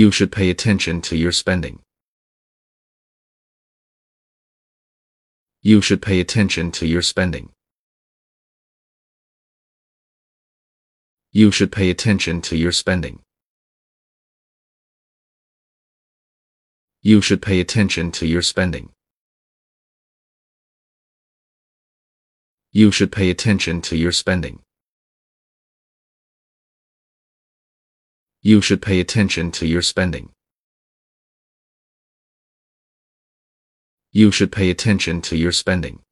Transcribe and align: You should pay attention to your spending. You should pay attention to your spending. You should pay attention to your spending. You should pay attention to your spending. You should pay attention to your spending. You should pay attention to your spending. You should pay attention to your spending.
You 0.00 0.10
should 0.10 0.30
pay 0.30 0.50
attention 0.50 1.00
to 1.08 1.16
your 1.16 1.32
spending. 1.32 1.80
You 5.62 5.80
should 5.80 6.02
pay 6.02 6.20
attention 6.20 6.70
to 6.72 6.86
your 6.86 7.00
spending. 7.00 7.54
You 11.32 11.50
should 11.50 11.72
pay 11.72 11.88
attention 11.88 12.42
to 12.42 12.58
your 12.58 12.72
spending. 12.72 13.22
You 17.00 17.22
should 17.22 17.40
pay 17.40 17.58
attention 17.60 18.12
to 18.18 18.26
your 18.26 18.42
spending. 18.42 18.90
You 22.70 22.92
should 22.92 23.12
pay 23.12 23.30
attention 23.30 23.80
to 23.80 23.96
your 23.96 24.12
spending. 24.12 24.65
You 28.46 28.60
should 28.60 28.80
pay 28.80 29.00
attention 29.00 29.50
to 29.58 29.66
your 29.66 29.82
spending. 29.82 30.30
You 34.12 34.30
should 34.30 34.52
pay 34.52 34.70
attention 34.70 35.20
to 35.22 35.36
your 35.36 35.50
spending. 35.50 36.05